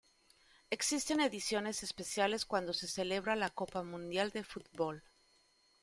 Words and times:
Existen 0.71 1.19
ediciones 1.21 1.83
especiales 1.83 2.47
cuando 2.47 2.73
se 2.73 2.87
celebra 2.87 3.35
la 3.35 3.51
Copa 3.51 3.83
Mundial 3.83 4.31
de 4.31 4.43
Fútbol. 4.43 5.03